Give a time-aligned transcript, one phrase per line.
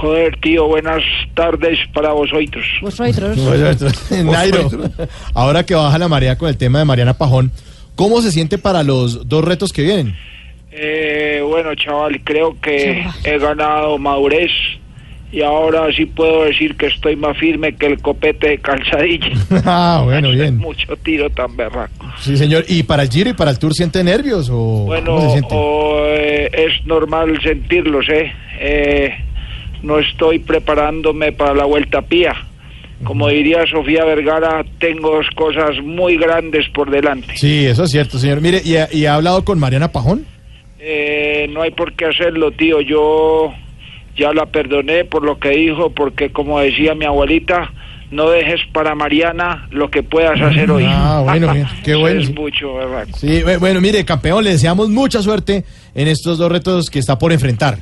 [0.00, 1.02] joder, tío, buenas
[1.34, 2.64] tardes para vosotros.
[2.80, 3.36] Vosotros.
[4.24, 4.70] Nairo,
[5.34, 7.50] ahora que baja la marea con el tema de Mariana Pajón,
[7.94, 10.14] ¿cómo se siente para los dos retos que vienen?
[10.70, 14.50] Eh, bueno, chaval, creo que he ganado madurez
[15.32, 19.28] y ahora sí puedo decir que estoy más firme que el copete de calzadilla.
[19.64, 20.58] ah, bueno, bien.
[20.58, 22.06] Mucho tiro tan berraco.
[22.20, 22.64] Sí, señor.
[22.68, 25.54] ¿Y para el Giro y para el Tour siente nervios o Bueno, cómo se siente?
[25.54, 28.32] o, eh, es normal sentirlos, ¿eh?
[28.60, 29.14] Eh,
[29.82, 32.34] No estoy preparándome para la vuelta pía.
[33.04, 37.36] Como diría Sofía Vergara, tengo dos cosas muy grandes por delante.
[37.36, 38.40] Sí, eso es cierto, señor.
[38.40, 40.24] Mire, ¿y ha, y ha hablado con Mariana Pajón?
[40.80, 42.80] Eh, no hay por qué hacerlo, tío.
[42.80, 43.52] Yo
[44.16, 47.70] ya la perdoné por lo que dijo, porque como decía mi abuelita,
[48.10, 50.84] no dejes para Mariana lo que puedas hacer hoy.
[50.86, 51.52] Ah, bueno.
[51.84, 52.20] Qué bueno.
[52.20, 53.08] Es mucho, ¿verdad?
[53.14, 55.64] Sí, bu- bueno, mire, campeón, le deseamos mucha suerte
[55.94, 57.76] en estos dos retos que está por enfrentar.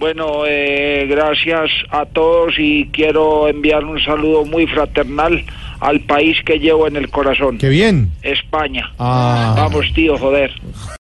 [0.00, 5.44] Bueno, eh, gracias a todos y quiero enviar un saludo muy fraternal
[5.78, 8.10] al país que llevo en el corazón, Qué bien.
[8.22, 8.90] España.
[8.98, 9.52] Ah.
[9.58, 10.52] Vamos, tío, joder.